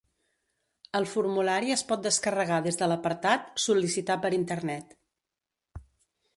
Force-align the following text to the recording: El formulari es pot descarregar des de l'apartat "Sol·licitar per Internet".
El 0.99 1.05
formulari 1.11 1.75
es 1.75 1.83
pot 1.91 2.01
descarregar 2.07 2.59
des 2.69 2.81
de 2.81 2.89
l'apartat 2.93 3.53
"Sol·licitar 3.67 4.19
per 4.25 4.35
Internet". 4.41 5.01